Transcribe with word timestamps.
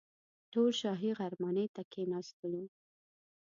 ټول 0.53 0.69
شاهي 0.81 1.11
غرمنۍ 1.19 1.67
ته 1.75 1.81
کښېنستلو. 1.91 2.63